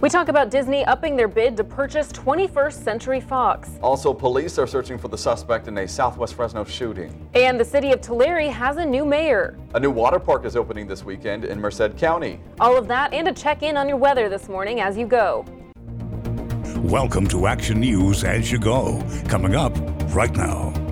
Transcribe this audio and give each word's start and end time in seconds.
We 0.00 0.08
talk 0.08 0.28
about 0.28 0.50
Disney 0.50 0.84
upping 0.84 1.14
their 1.14 1.28
bid 1.28 1.56
to 1.56 1.64
purchase 1.64 2.08
21st 2.08 2.72
Century 2.82 3.20
Fox. 3.20 3.70
Also, 3.80 4.12
police 4.12 4.58
are 4.58 4.66
searching 4.66 4.98
for 4.98 5.06
the 5.08 5.16
suspect 5.16 5.68
in 5.68 5.78
a 5.78 5.86
Southwest 5.86 6.34
Fresno 6.34 6.64
shooting. 6.64 7.28
And 7.34 7.58
the 7.58 7.64
city 7.64 7.92
of 7.92 8.00
Tulare 8.00 8.50
has 8.50 8.76
a 8.76 8.84
new 8.84 9.04
mayor. 9.04 9.56
A 9.74 9.80
new 9.80 9.92
water 9.92 10.18
park 10.18 10.44
is 10.44 10.56
opening 10.56 10.88
this 10.88 11.04
weekend 11.04 11.44
in 11.44 11.60
Merced 11.60 11.96
County. 11.96 12.40
All 12.58 12.76
of 12.76 12.88
that 12.88 13.12
and 13.14 13.28
a 13.28 13.32
check 13.32 13.62
in 13.62 13.76
on 13.76 13.88
your 13.88 13.96
weather 13.96 14.28
this 14.28 14.48
morning 14.48 14.80
as 14.80 14.98
you 14.98 15.06
go. 15.06 15.44
Welcome 16.78 17.28
to 17.28 17.46
Action 17.46 17.80
News 17.80 18.24
as 18.24 18.50
you 18.50 18.58
go. 18.58 19.00
Coming 19.28 19.54
up 19.54 19.74
right 20.12 20.34
now. 20.34 20.83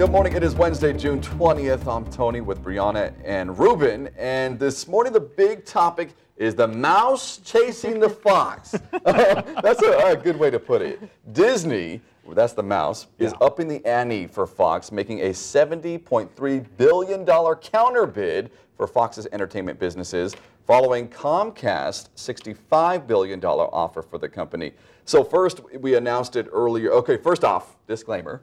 Good 0.00 0.12
morning. 0.12 0.32
It 0.32 0.42
is 0.42 0.54
Wednesday, 0.54 0.94
June 0.94 1.20
20th. 1.20 1.86
I'm 1.86 2.10
Tony 2.10 2.40
with 2.40 2.64
Brianna 2.64 3.12
and 3.22 3.58
Ruben. 3.58 4.08
And 4.16 4.58
this 4.58 4.88
morning, 4.88 5.12
the 5.12 5.20
big 5.20 5.66
topic 5.66 6.14
is 6.38 6.54
the 6.54 6.66
mouse 6.66 7.36
chasing 7.44 8.00
the 8.00 8.08
fox. 8.08 8.70
that's 9.04 9.82
a, 9.82 10.12
a, 10.12 10.16
good 10.16 10.38
way 10.38 10.50
to 10.50 10.58
put 10.58 10.80
it. 10.80 11.02
Disney, 11.34 12.00
that's 12.30 12.54
the 12.54 12.62
mouse, 12.62 13.08
is 13.18 13.32
yeah. 13.32 13.46
upping 13.46 13.68
the 13.68 13.84
ante 13.84 14.26
for 14.26 14.46
Fox, 14.46 14.90
making 14.90 15.20
a 15.20 15.34
$70.3 15.34 16.66
billion 16.78 17.26
counter 17.56 18.06
bid 18.06 18.50
for 18.78 18.86
Fox's 18.86 19.28
entertainment 19.32 19.78
businesses, 19.78 20.34
following 20.66 21.08
Comcast's 21.08 22.08
$65 22.16 23.06
billion 23.06 23.44
offer 23.44 24.00
for 24.00 24.16
the 24.16 24.30
company. 24.30 24.72
So, 25.04 25.22
first, 25.22 25.60
we 25.74 25.96
announced 25.96 26.36
it 26.36 26.48
earlier. 26.50 26.90
Okay, 26.92 27.18
first 27.18 27.44
off, 27.44 27.76
disclaimer. 27.86 28.40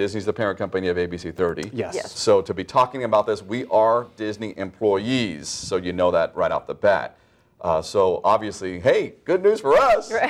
Disney's 0.00 0.24
the 0.24 0.32
parent 0.32 0.58
company 0.58 0.88
of 0.88 0.96
ABC 0.96 1.34
30. 1.34 1.72
Yes. 1.74 1.94
yes. 1.94 2.18
So 2.18 2.40
to 2.40 2.54
be 2.54 2.64
talking 2.64 3.04
about 3.04 3.26
this, 3.26 3.42
we 3.42 3.66
are 3.66 4.06
Disney 4.16 4.54
employees, 4.56 5.46
so 5.46 5.76
you 5.76 5.92
know 5.92 6.10
that 6.10 6.34
right 6.34 6.50
off 6.50 6.66
the 6.66 6.74
bat. 6.74 7.18
Uh, 7.60 7.82
so 7.82 8.22
obviously, 8.24 8.80
hey, 8.80 9.12
good 9.26 9.42
news 9.42 9.60
for 9.60 9.76
us. 9.76 10.10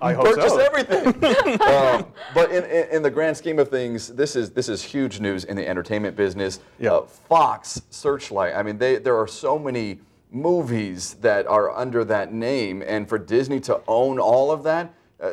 I 0.00 0.12
hope 0.12 0.24
so. 0.24 0.34
Purchase 0.36 0.52
so. 0.52 0.58
everything. 0.60 1.06
um, 1.62 2.06
but 2.32 2.52
in, 2.52 2.62
in, 2.66 2.88
in, 2.90 3.02
the 3.02 3.10
grand 3.10 3.36
scheme 3.36 3.58
of 3.58 3.70
things, 3.70 4.06
this 4.06 4.36
is 4.36 4.50
this 4.50 4.68
is 4.68 4.84
huge 4.84 5.18
news 5.18 5.42
in 5.42 5.56
the 5.56 5.68
entertainment 5.68 6.14
business. 6.14 6.60
Yep. 6.78 6.92
Uh, 6.92 7.00
Fox, 7.06 7.82
Searchlight. 7.90 8.54
I 8.54 8.62
mean, 8.62 8.78
they, 8.78 8.98
there 8.98 9.16
are 9.16 9.26
so 9.26 9.58
many 9.58 9.98
movies 10.30 11.14
that 11.14 11.48
are 11.48 11.76
under 11.76 12.04
that 12.04 12.32
name, 12.32 12.84
and 12.86 13.08
for 13.08 13.18
Disney 13.18 13.58
to 13.62 13.80
own 13.88 14.20
all 14.20 14.52
of 14.52 14.62
that. 14.62 14.94
Uh, 15.20 15.30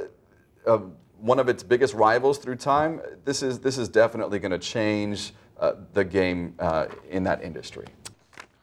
uh 0.65 0.79
one 1.27 1.39
of 1.39 1.49
its 1.49 1.61
biggest 1.61 1.93
rivals 1.93 2.37
through 2.37 2.55
time. 2.55 3.01
This 3.25 3.43
is 3.43 3.59
this 3.59 3.77
is 3.77 3.89
definitely 3.89 4.39
going 4.39 4.51
to 4.51 4.59
change 4.59 5.33
uh, 5.59 5.73
the 5.93 6.03
game 6.03 6.55
uh, 6.59 6.87
in 7.09 7.23
that 7.25 7.43
industry. 7.43 7.85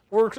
We're, 0.09 0.31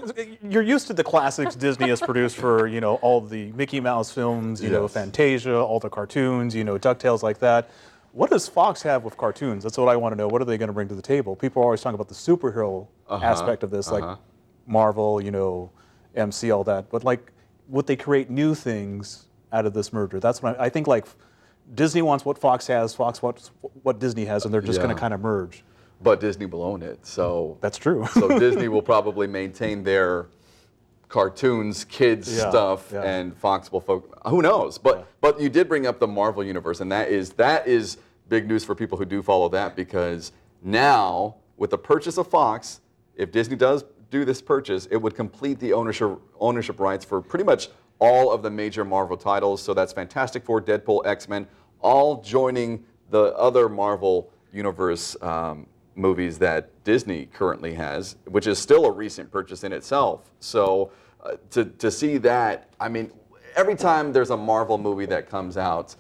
you're 0.43 0.63
used 0.63 0.87
to 0.87 0.95
the 0.95 1.05
classics 1.05 1.55
Disney 1.55 1.89
has 1.89 2.01
produced 2.01 2.37
for 2.37 2.67
you 2.67 2.81
know 2.81 2.97
all 2.97 3.21
the 3.21 3.53
Mickey 3.53 3.81
Mouse 3.81 4.11
films, 4.11 4.61
you 4.61 4.69
yes. 4.69 4.75
know 4.75 4.89
Fantasia, 4.89 5.57
all 5.57 5.79
the 5.79 5.89
cartoons, 5.89 6.55
you 6.55 6.65
know 6.65 6.79
Ducktales 6.79 7.23
like 7.23 7.39
that. 7.39 7.71
What 8.13 8.31
does 8.31 8.49
Fox 8.49 8.83
have 8.83 9.05
with 9.05 9.17
cartoons? 9.17 9.63
That's 9.63 9.77
what 9.77 9.89
I 9.89 9.97
want 9.97 10.13
to 10.13 10.17
know. 10.17 10.27
What 10.27 10.41
are 10.41 10.47
they 10.47 10.57
going 10.57 10.69
to 10.69 10.73
bring 10.73 10.89
to 10.89 10.95
the 10.95 11.03
table? 11.03 11.37
People 11.37 11.61
are 11.63 11.67
always 11.67 11.83
talking 11.83 11.97
about 11.97 12.09
the 12.09 12.15
superhero 12.15 12.87
uh-huh, 13.09 13.23
aspect 13.23 13.63
of 13.63 13.71
this, 13.71 13.89
uh-huh. 13.89 14.07
like 14.07 14.19
Marvel, 14.67 15.21
you 15.21 15.31
know, 15.31 15.71
MC, 16.15 16.51
all 16.51 16.65
that. 16.65 16.89
But 16.89 17.05
like, 17.05 17.31
would 17.69 17.87
they 17.87 17.97
create 17.97 18.31
new 18.31 18.55
things 18.55 19.27
out 19.53 19.67
of 19.67 19.75
this 19.75 19.93
merger? 19.93 20.19
That's 20.19 20.43
what 20.43 20.59
I, 20.59 20.65
I 20.65 20.69
think. 20.71 20.87
Like 20.87 21.05
Disney 21.75 22.03
wants 22.03 22.25
what 22.25 22.39
Fox 22.39 22.67
has, 22.69 22.95
Fox 22.95 23.23
wants 23.23 23.51
what 23.83 23.99
Disney 23.99 24.25
has, 24.25 24.45
and 24.45 24.55
they're 24.55 24.61
just 24.61 24.79
yeah. 24.79 24.85
going 24.85 24.95
to 24.95 25.01
kind 25.01 25.15
of 25.15 25.21
merge. 25.21 25.65
But 26.03 26.21
Disney 26.21 26.47
will 26.47 26.63
own 26.63 26.83
it, 26.83 27.07
so 27.07 27.57
that's 27.61 27.79
true. 27.79 28.07
so 28.13 28.39
Disney 28.39 28.69
will 28.69 28.83
probably 28.83 29.27
maintain 29.27 29.83
their 29.83 30.29
cartoons, 31.09 31.85
kids 31.85 32.37
yeah, 32.37 32.51
stuff, 32.51 32.91
yeah. 32.93 33.03
and 33.03 33.37
Fox 33.37 33.73
will 33.73 33.81
focus. 33.81 34.11
Who 34.27 34.43
knows? 34.43 34.79
But 34.79 35.07
but 35.21 35.41
you 35.41 35.49
did 35.49 35.69
bring 35.69 35.87
up 35.87 35.99
the 35.99 36.07
Marvel 36.07 36.45
universe, 36.45 36.81
and 36.81 36.93
that 36.93 37.09
is 37.09 37.31
that 37.33 37.67
is 37.67 37.99
big 38.29 38.47
news 38.47 38.65
for 38.65 38.75
people 38.75 38.99
who 38.99 39.05
do 39.05 39.23
follow 39.23 39.49
that 39.49 39.75
because 39.77 40.33
now 40.63 41.37
with 41.57 41.71
the 41.71 41.79
purchase 41.79 42.19
of 42.19 42.29
Fox, 42.29 42.81
if 43.17 43.33
Disney 43.33 43.57
does 43.57 43.85
do 44.11 44.25
this 44.25 44.43
purchase, 44.43 44.87
it 44.87 44.97
would 44.97 45.15
complete 45.15 45.59
the 45.59 45.73
ownership 45.73 46.19
ownership 46.39 46.79
rights 46.79 47.05
for 47.05 47.21
pretty 47.21 47.45
much 47.45 47.69
all 47.99 48.31
of 48.33 48.43
the 48.43 48.51
major 48.51 48.85
Marvel 48.85 49.17
titles. 49.17 49.63
So 49.63 49.75
that's 49.75 49.93
Fantastic 49.93 50.45
Four, 50.45 50.61
Deadpool, 50.61 51.07
X 51.07 51.29
Men, 51.29 51.47
all 51.81 52.23
joining 52.23 52.85
the 53.11 53.35
other 53.37 53.69
Marvel 53.69 54.31
Universe 54.53 55.17
um, 55.23 55.67
movies 55.95 56.39
that 56.39 56.71
Disney 56.85 57.27
currently 57.27 57.75
has, 57.75 58.17
which 58.27 58.47
is 58.47 58.59
still 58.59 58.85
a 58.87 58.91
recent 58.91 59.31
purchase 59.31 59.65
in 59.65 59.73
itself. 59.73 60.31
So 60.41 60.91
uh, 61.23 61.37
to, 61.51 61.65
to 61.65 61.91
see 61.91 62.19
that, 62.19 62.71
I 62.79 62.89
mean, 62.89 63.11
every 63.55 63.75
time 63.75 64.13
there's 64.13 64.31
a 64.31 64.37
Marvel 64.37 64.79
movie 64.79 65.07
that 65.07 65.29
comes 65.29 65.57
out, 65.57 65.95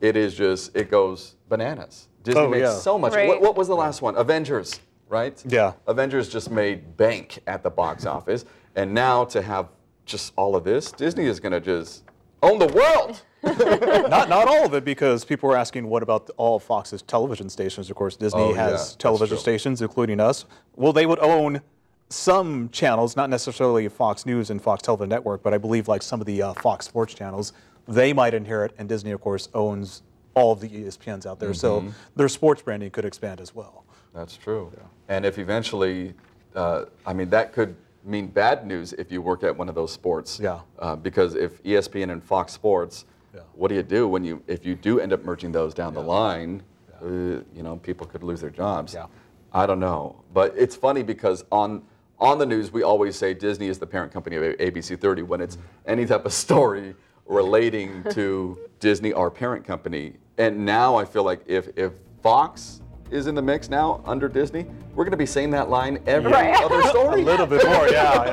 it 0.00 0.16
is 0.16 0.34
just, 0.34 0.74
it 0.76 0.90
goes 0.90 1.36
bananas. 1.48 2.08
Disney 2.22 2.40
oh, 2.40 2.48
makes 2.48 2.62
yeah. 2.62 2.74
so 2.74 2.98
much. 2.98 3.14
Right. 3.14 3.28
What, 3.28 3.40
what 3.40 3.56
was 3.56 3.68
the 3.68 3.76
last 3.76 4.02
one? 4.02 4.16
Avengers, 4.16 4.80
right? 5.08 5.42
Yeah. 5.46 5.74
Avengers 5.86 6.28
just 6.28 6.50
made 6.50 6.96
bank 6.96 7.38
at 7.46 7.62
the 7.62 7.70
box 7.70 8.04
office. 8.04 8.44
And 8.74 8.92
now 8.92 9.24
to 9.26 9.40
have 9.40 9.68
just 10.04 10.32
all 10.36 10.56
of 10.56 10.64
this, 10.64 10.92
Disney 10.92 11.26
is 11.26 11.40
going 11.40 11.52
to 11.52 11.60
just 11.60 12.04
own 12.46 12.58
the 12.58 12.66
world. 12.66 13.22
not 14.10 14.28
not 14.28 14.48
all 14.48 14.66
of 14.66 14.74
it 14.74 14.84
because 14.84 15.24
people 15.24 15.48
were 15.48 15.56
asking 15.56 15.86
what 15.88 16.02
about 16.02 16.28
all 16.36 16.58
Fox's 16.58 17.02
television 17.02 17.48
stations. 17.48 17.90
Of 17.90 17.96
course, 17.96 18.16
Disney 18.16 18.40
oh, 18.40 18.54
has 18.54 18.92
yeah, 18.92 18.96
television 18.98 19.38
stations, 19.38 19.82
including 19.82 20.20
us. 20.20 20.46
Well, 20.74 20.92
they 20.92 21.06
would 21.06 21.20
own 21.20 21.60
some 22.08 22.68
channels, 22.70 23.16
not 23.16 23.30
necessarily 23.30 23.88
Fox 23.88 24.26
News 24.26 24.50
and 24.50 24.60
Fox 24.60 24.82
Television 24.82 25.08
Network, 25.08 25.42
but 25.42 25.52
I 25.54 25.58
believe 25.58 25.88
like 25.88 26.02
some 26.02 26.20
of 26.20 26.26
the 26.26 26.42
uh, 26.42 26.54
Fox 26.54 26.86
Sports 26.86 27.14
channels, 27.14 27.52
they 27.88 28.12
might 28.12 28.34
inherit, 28.34 28.72
and 28.78 28.88
Disney, 28.88 29.10
of 29.10 29.20
course, 29.20 29.48
owns 29.54 30.02
all 30.34 30.52
of 30.52 30.60
the 30.60 30.68
ESPNs 30.68 31.26
out 31.26 31.40
there. 31.40 31.50
Mm-hmm. 31.50 31.88
So 31.88 31.94
their 32.14 32.28
sports 32.28 32.62
branding 32.62 32.90
could 32.90 33.04
expand 33.04 33.40
as 33.40 33.54
well. 33.54 33.84
That's 34.14 34.36
true. 34.36 34.72
Yeah. 34.76 34.82
And 35.08 35.24
if 35.24 35.38
eventually, 35.38 36.14
uh, 36.54 36.84
I 37.04 37.12
mean, 37.12 37.30
that 37.30 37.52
could 37.52 37.74
mean 38.06 38.28
bad 38.28 38.66
news 38.66 38.92
if 38.94 39.10
you 39.10 39.20
work 39.20 39.42
at 39.42 39.56
one 39.56 39.68
of 39.68 39.74
those 39.74 39.92
sports. 39.92 40.40
Yeah. 40.40 40.60
Uh, 40.78 40.96
because 40.96 41.34
if 41.34 41.62
ESPN 41.64 42.12
and 42.12 42.22
Fox 42.22 42.52
Sports, 42.52 43.04
yeah. 43.34 43.40
what 43.54 43.68
do 43.68 43.74
you 43.74 43.82
do 43.82 44.08
when 44.08 44.24
you 44.24 44.42
if 44.46 44.64
you 44.64 44.74
do 44.74 45.00
end 45.00 45.12
up 45.12 45.24
merging 45.24 45.52
those 45.52 45.74
down 45.74 45.92
yeah. 45.92 46.00
the 46.00 46.06
line? 46.06 46.62
Yeah. 46.88 47.08
Uh, 47.08 47.42
you 47.54 47.62
know, 47.62 47.76
people 47.76 48.06
could 48.06 48.22
lose 48.22 48.40
their 48.40 48.50
jobs. 48.50 48.94
Yeah. 48.94 49.06
I 49.52 49.66
don't 49.66 49.80
know, 49.80 50.22
but 50.32 50.54
it's 50.56 50.76
funny 50.76 51.02
because 51.02 51.44
on 51.50 51.82
on 52.18 52.38
the 52.38 52.46
news 52.46 52.72
we 52.72 52.82
always 52.82 53.16
say 53.16 53.34
Disney 53.34 53.68
is 53.68 53.78
the 53.78 53.86
parent 53.86 54.12
company 54.12 54.36
of 54.36 54.42
ABC 54.42 54.98
30 54.98 55.22
when 55.22 55.40
it's 55.40 55.56
mm-hmm. 55.56 55.66
any 55.90 56.06
type 56.06 56.24
of 56.24 56.32
story 56.32 56.94
relating 57.26 58.04
to 58.10 58.58
Disney, 58.80 59.12
our 59.12 59.30
parent 59.30 59.64
company. 59.64 60.14
And 60.38 60.64
now 60.64 60.96
I 60.96 61.04
feel 61.04 61.24
like 61.24 61.40
if 61.46 61.68
if 61.76 61.92
Fox 62.22 62.82
is 63.10 63.26
in 63.26 63.34
the 63.34 63.42
mix 63.42 63.68
now 63.68 64.00
under 64.04 64.28
Disney, 64.28 64.66
we're 64.94 65.04
going 65.04 65.12
to 65.12 65.16
be 65.16 65.26
saying 65.26 65.50
that 65.50 65.68
line 65.68 65.98
every 66.06 66.32
right. 66.32 66.62
other 66.62 66.82
story. 66.88 67.22
A 67.22 67.24
little 67.24 67.46
bit 67.46 67.64
more, 67.64 67.88
yeah, 67.88 68.24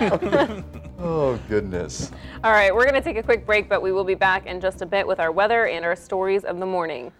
yeah. 0.00 0.62
oh, 0.98 1.38
goodness. 1.48 2.10
All 2.42 2.52
right, 2.52 2.74
we're 2.74 2.84
going 2.84 2.94
to 2.94 3.02
take 3.02 3.16
a 3.16 3.22
quick 3.22 3.46
break, 3.46 3.68
but 3.68 3.82
we 3.82 3.92
will 3.92 4.04
be 4.04 4.14
back 4.14 4.46
in 4.46 4.60
just 4.60 4.82
a 4.82 4.86
bit 4.86 5.06
with 5.06 5.20
our 5.20 5.32
weather 5.32 5.66
and 5.66 5.84
our 5.84 5.96
stories 5.96 6.44
of 6.44 6.58
the 6.58 6.66
morning. 6.66 7.12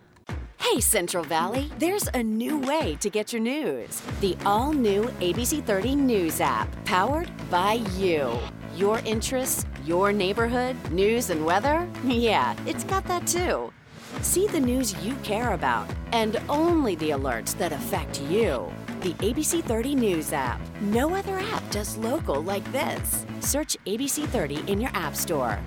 Hey, 0.59 0.81
Central 0.81 1.22
Valley, 1.22 1.70
there's 1.78 2.09
a 2.14 2.22
new 2.22 2.59
way 2.59 2.97
to 3.00 3.10
get 3.10 3.32
your 3.32 3.43
news. 3.43 4.00
The 4.20 4.37
all 4.47 4.72
new 4.72 5.04
ABC 5.20 5.62
30 5.62 5.94
News 5.94 6.41
app, 6.41 6.69
powered 6.87 7.31
by 7.50 7.75
you. 7.97 8.38
Your 8.75 8.98
interests, 9.00 9.66
your 9.84 10.10
neighborhood, 10.10 10.75
news, 10.91 11.28
and 11.31 11.44
weather? 11.44 11.87
Yeah, 12.04 12.56
it's 12.66 12.84
got 12.84 13.04
that 13.04 13.26
too. 13.26 13.72
See 14.25 14.47
the 14.47 14.59
news 14.59 14.97
you 15.05 15.17
care 15.17 15.53
about 15.53 15.87
and 16.12 16.41
only 16.49 16.95
the 16.95 17.11
alerts 17.11 17.57
that 17.59 17.73
affect 17.73 18.23
you. 18.23 18.73
The 19.03 19.12
ABC 19.21 19.62
30 19.62 19.95
News 19.95 20.33
app. 20.33 20.59
No 20.81 21.15
other 21.15 21.39
app 21.39 21.71
does 21.71 21.99
local 21.99 22.43
like 22.43 22.65
this. 22.73 23.27
Search 23.41 23.77
ABC 23.85 24.27
30 24.27 24.65
in 24.67 24.81
your 24.81 24.91
App 24.95 25.15
Store. 25.15 25.59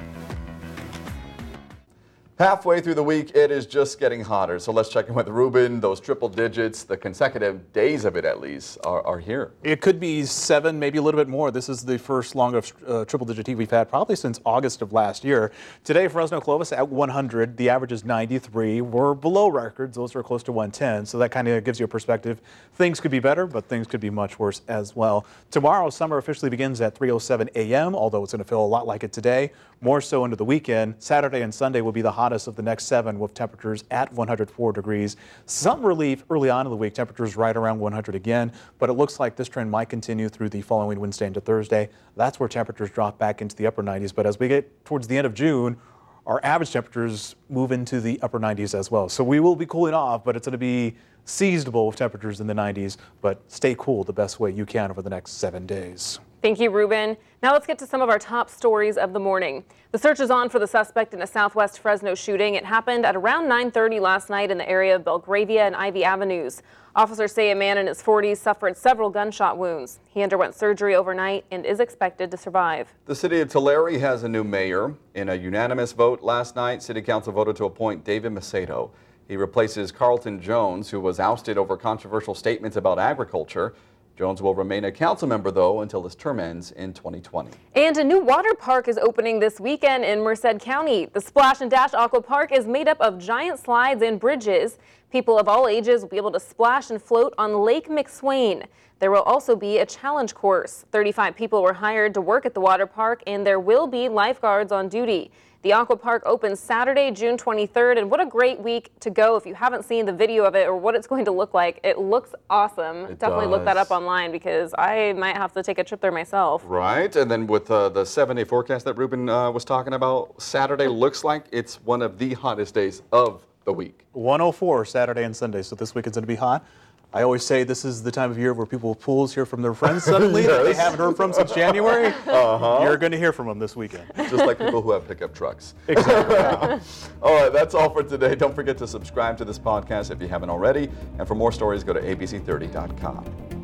Halfway 2.40 2.82
through 2.82 2.94
the 2.94 3.04
week, 3.04 3.36
it 3.36 3.50
is 3.50 3.66
just 3.66 4.00
getting 4.00 4.24
hotter. 4.24 4.60
So 4.60 4.72
let's 4.72 4.90
check 4.90 5.08
in 5.08 5.16
with 5.16 5.28
Ruben. 5.28 5.80
Those 5.80 6.00
triple 6.00 6.30
digits, 6.30 6.84
the 6.84 6.96
consecutive 6.96 7.74
days 7.74 8.06
of 8.06 8.16
it 8.16 8.26
at 8.26 8.40
least, 8.40 8.78
are, 8.84 9.02
are 9.08 9.18
here. 9.18 9.54
It 9.64 9.82
could 9.82 10.00
be 10.00 10.24
seven, 10.24 10.78
maybe 10.78 11.00
a 11.00 11.02
little 11.02 11.20
bit 11.20 11.28
more. 11.28 11.50
This 11.50 11.68
is 11.68 11.84
the 11.84 11.98
first 11.98 12.36
longest 12.36 12.76
uh, 12.86 13.06
triple 13.06 13.26
digit 13.26 13.48
heat 13.48 13.56
we've 13.56 13.72
had 13.72 13.90
probably 13.90 14.16
since 14.16 14.40
August 14.46 14.84
of 14.84 14.94
last 14.94 15.24
year. 15.24 15.52
Today, 15.84 16.06
for 16.08 16.14
Fresno 16.14 16.40
Clovis 16.40 16.72
at 16.72 16.88
100. 16.88 17.58
The 17.58 17.70
average 17.70 17.92
is 17.92 18.06
93. 18.06 18.82
We're 18.82 19.16
below 19.16 19.48
records. 19.48 19.96
Those 19.96 20.16
are 20.16 20.22
close 20.22 20.44
to 20.44 20.52
110. 20.52 21.08
So 21.08 21.18
that 21.18 21.32
kind 21.32 21.48
of 21.48 21.64
gives 21.64 21.80
you 21.80 21.86
a 21.86 21.88
perspective. 21.88 22.40
Things 22.76 23.00
could 23.00 23.10
be 23.10 23.20
better, 23.20 23.48
but 23.48 23.66
things 23.68 23.88
could 23.88 24.00
be 24.00 24.12
much 24.12 24.38
worse 24.38 24.62
as 24.68 24.96
well. 24.96 25.26
Tomorrow, 25.50 25.90
summer 25.90 26.20
officially 26.20 26.52
begins 26.52 26.82
at 26.82 26.94
3.07 26.94 27.50
a.m., 27.56 27.96
although 27.96 28.22
it's 28.22 28.34
going 28.34 28.44
to 28.44 28.48
feel 28.48 28.64
a 28.64 28.68
lot 28.68 28.86
like 28.86 29.04
it 29.04 29.12
today. 29.12 29.52
More 29.82 30.02
so 30.02 30.24
into 30.24 30.36
the 30.36 30.46
weekend. 30.46 30.96
Saturday 31.00 31.42
and 31.42 31.52
Sunday 31.52 31.82
will 31.82 31.92
be 31.92 32.04
the 32.04 32.12
high 32.12 32.27
hottest 32.28 32.48
of 32.50 32.58
the 32.58 32.62
next 32.62 32.84
seven 32.88 33.20
with 33.20 33.34
temperatures 33.34 33.86
at 33.90 34.12
104 34.12 34.74
degrees. 34.74 35.16
Some 35.46 35.82
relief 35.82 36.26
early 36.30 36.50
on 36.50 36.66
in 36.66 36.70
the 36.70 36.76
week, 36.76 36.94
temperatures 36.94 37.38
right 37.38 37.56
around 37.56 37.80
100 37.80 38.16
again, 38.16 38.52
but 38.80 38.90
it 38.90 38.94
looks 38.94 39.18
like 39.18 39.38
this 39.38 39.48
trend 39.48 39.72
might 39.72 39.88
continue 39.88 40.28
through 40.28 40.50
the 40.50 40.62
following 40.62 41.00
Wednesday 41.00 41.26
into 41.26 41.40
Thursday. 41.40 41.88
That's 42.18 42.38
where 42.38 42.50
temperatures 42.50 42.90
drop 42.90 43.18
back 43.18 43.42
into 43.42 43.56
the 43.56 43.66
upper 43.66 43.82
90s. 43.82 44.14
But 44.14 44.26
as 44.26 44.38
we 44.40 44.50
get 44.50 44.84
towards 44.84 45.08
the 45.08 45.18
end 45.18 45.26
of 45.26 45.34
June, 45.34 45.78
our 46.26 46.42
average 46.44 46.72
temperatures 46.72 47.38
move 47.50 47.72
into 47.72 48.02
the 48.02 48.22
upper 48.22 48.42
90s 48.42 48.78
as 48.78 48.92
well. 48.92 49.08
So 49.08 49.24
we 49.24 49.40
will 49.40 49.56
be 49.56 49.66
cooling 49.66 49.94
off, 49.94 50.26
but 50.26 50.36
it's 50.36 50.48
going 50.48 50.52
to 50.52 50.58
be 50.58 50.98
seasonable 51.24 51.88
with 51.88 51.96
temperatures 51.96 52.42
in 52.42 52.48
the 52.48 52.54
90s. 52.54 52.98
But 53.22 53.42
stay 53.48 53.74
cool 53.80 54.04
the 54.04 54.12
best 54.12 54.38
way 54.38 54.52
you 54.52 54.66
can 54.66 54.92
over 54.92 55.02
the 55.02 55.10
next 55.10 55.32
seven 55.32 55.66
days. 55.66 56.20
Thank 56.40 56.60
you, 56.60 56.70
Ruben. 56.70 57.18
Now 57.42 57.54
let's 57.54 57.66
get 57.66 57.80
to 57.80 57.88
some 57.88 58.02
of 58.02 58.10
our 58.10 58.20
top 58.20 58.50
stories 58.50 58.96
of 58.96 59.12
the 59.12 59.20
morning. 59.20 59.64
The 59.92 59.98
search 59.98 60.20
is 60.20 60.30
on 60.30 60.50
for 60.50 60.60
the 60.60 60.68
suspect 60.68 61.16
in 61.16 61.22
a 61.24 61.28
southwest 61.28 61.80
Fresno 61.80 62.14
shooting. 62.14 62.54
It 62.54 62.64
happened 62.64 63.08
at 63.08 63.16
around 63.16 63.48
9:30 63.48 64.00
last 64.00 64.30
night 64.30 64.52
in 64.52 64.60
the 64.60 64.70
area 64.70 64.96
of 64.96 65.04
Belgravia 65.04 65.66
and 65.66 65.76
Ivy 65.76 66.04
Avenues. 66.04 66.62
Officers 66.96 67.32
say 67.32 67.50
a 67.50 67.56
man 67.56 67.80
in 67.80 67.88
his 67.88 68.04
40s 68.04 68.38
suffered 68.38 68.78
several 68.78 69.10
gunshot 69.10 69.58
wounds. 69.58 70.00
He 70.10 70.22
underwent 70.22 70.54
surgery 70.54 70.96
overnight 70.96 71.46
and 71.50 71.66
is 71.66 71.80
expected 71.80 72.30
to 72.30 72.38
survive. 72.38 72.94
The 73.06 73.16
city 73.16 73.42
of 73.42 73.50
Tulare 73.50 73.98
has 73.98 74.24
a 74.24 74.30
new 74.30 74.44
mayor. 74.44 74.94
In 75.16 75.30
a 75.30 75.36
unanimous 75.36 75.92
vote 75.92 76.22
last 76.22 76.56
night, 76.56 76.84
city 76.84 77.02
council 77.02 77.34
voted 77.34 77.56
to 77.56 77.66
appoint 77.66 78.04
David 78.04 78.32
Macedo. 78.32 78.92
He 79.28 79.38
replaces 79.38 79.92
Carlton 79.92 80.40
Jones, 80.40 80.90
who 80.92 81.00
was 81.00 81.20
ousted 81.20 81.58
over 81.58 81.78
controversial 81.78 82.34
statements 82.36 82.78
about 82.78 83.00
agriculture. 83.00 83.74
Jones 84.18 84.42
will 84.42 84.56
remain 84.56 84.86
a 84.86 84.92
council 84.92 85.28
member, 85.28 85.52
though, 85.52 85.82
until 85.82 86.02
his 86.02 86.16
term 86.16 86.40
ends 86.40 86.72
in 86.72 86.92
2020. 86.92 87.52
And 87.76 87.96
a 87.98 88.04
new 88.04 88.20
water 88.20 88.56
park 88.56 88.88
is 88.88 88.98
opening 88.98 89.40
this 89.40 89.60
weekend 89.60 90.04
in 90.04 90.22
Merced 90.22 90.60
County. 90.60 91.06
The 91.06 91.22
Splash 91.22 91.62
and 91.62 91.70
Dash 91.70 91.94
Aqua 91.94 92.24
Park 92.24 92.52
is 92.52 92.66
made 92.66 92.88
up 92.88 93.00
of 93.00 93.20
giant 93.20 93.60
slides 93.60 94.02
and 94.02 94.20
bridges. 94.20 94.80
People 95.10 95.40
of 95.40 95.48
all 95.48 95.70
ages 95.70 96.02
will 96.02 96.10
be 96.10 96.18
able 96.18 96.32
to 96.32 96.40
splash 96.40 96.90
and 96.90 97.02
float 97.02 97.34
on 97.38 97.54
Lake 97.64 97.88
McSwain. 97.88 98.66
There 99.00 99.10
will 99.10 99.22
also 99.22 99.56
be 99.56 99.78
a 99.78 99.86
challenge 99.86 100.34
course. 100.34 100.84
35 100.92 101.34
people 101.34 101.62
were 101.62 101.74
hired 101.74 102.14
to 102.16 102.22
work 102.22 102.46
at 102.46 102.54
the 102.54 102.60
water 102.60 102.86
park, 102.86 103.24
and 103.26 103.48
there 103.48 103.60
will 103.60 103.88
be 103.88 104.10
lifeguards 104.10 104.74
on 104.74 104.90
duty. 104.90 105.32
The 105.62 105.72
Aqua 105.72 105.96
Park 105.96 106.24
opens 106.26 106.60
Saturday, 106.60 107.10
June 107.12 107.38
23rd, 107.38 108.00
and 108.00 108.12
what 108.12 108.20
a 108.20 108.26
great 108.26 108.60
week 108.60 108.92
to 109.00 109.10
go 109.10 109.38
if 109.38 109.46
you 109.46 109.54
haven't 109.54 109.86
seen 109.86 110.06
the 110.06 110.14
video 110.14 110.44
of 110.44 110.56
it 110.56 110.68
or 110.68 110.76
what 110.76 110.94
it's 110.94 111.08
going 111.14 111.24
to 111.24 111.32
look 111.32 111.54
like. 111.54 111.80
It 111.86 112.00
looks 112.00 112.36
awesome. 112.50 113.06
It 113.06 113.20
Definitely 113.20 113.46
does. 113.46 113.52
look 113.52 113.66
that 113.66 113.78
up 113.78 113.92
online 113.92 114.34
because 114.34 114.74
I 114.78 115.14
might 115.14 115.38
have 115.38 115.54
to 115.54 115.64
take 115.64 115.80
a 115.80 115.86
trip 115.86 116.02
there 116.02 116.12
myself. 116.12 116.64
Right, 116.66 117.16
and 117.16 117.32
then 117.32 117.48
with 117.48 117.72
uh, 117.72 117.88
the 117.90 118.06
seven-day 118.06 118.44
forecast 118.44 118.84
that 118.86 118.96
Ruben 118.96 119.30
uh, 119.30 119.52
was 119.52 119.64
talking 119.64 119.94
about, 119.94 120.42
Saturday 120.42 120.88
looks 120.88 121.24
like 121.24 121.46
it's 121.54 121.76
one 121.86 122.02
of 122.02 122.18
the 122.18 122.34
hottest 122.34 122.74
days 122.74 123.04
of 123.14 123.42
the 123.68 123.74
week. 123.74 124.06
104 124.14 124.86
Saturday 124.86 125.24
and 125.24 125.36
Sunday, 125.36 125.62
so 125.62 125.76
this 125.76 125.94
weekend's 125.94 126.16
going 126.16 126.24
to 126.24 126.28
be 126.28 126.36
hot. 126.36 126.66
I 127.14 127.22
always 127.24 127.44
say 127.46 127.64
this 127.64 127.84
is 127.86 128.02
the 128.02 128.12
time 128.12 128.32
of 128.32 128.38
year 128.38 128.54
where 128.54 128.66
people 128.66 128.90
with 128.90 129.00
pools 129.00 129.34
hear 129.34 129.46
from 129.46 129.62
their 129.62 129.74
friends 129.74 130.04
suddenly 130.14 130.44
that 130.44 130.64
they 130.64 130.74
haven't 130.74 131.00
heard 131.00 131.16
from 131.16 131.34
since 131.34 131.54
January. 131.54 132.08
Uh-huh. 132.08 132.80
You're 132.82 132.98
going 132.98 133.12
to 133.12 133.18
hear 133.18 133.34
from 133.34 133.48
them 133.48 133.60
this 133.60 133.76
weekend. 133.76 134.10
Just 134.16 134.46
like 134.46 134.58
people 134.58 134.82
who 134.82 134.92
have 134.92 135.08
pickup 135.08 135.36
trucks. 135.36 135.76
Exactly. 135.88 136.80
All 137.22 137.34
right, 137.44 137.52
that's 137.52 137.76
all 137.76 137.90
for 137.90 138.04
today. 138.04 138.36
Don't 138.36 138.56
forget 138.56 138.78
to 138.78 138.88
subscribe 138.88 139.38
to 139.38 139.46
this 139.46 139.60
podcast 139.60 140.12
if 140.12 140.22
you 140.22 140.28
haven't 140.28 140.50
already. 140.50 140.90
And 141.18 141.28
for 141.28 141.36
more 141.36 141.52
stories, 141.52 141.84
go 141.84 141.94
to 141.94 142.02
abc30.com. 142.02 143.57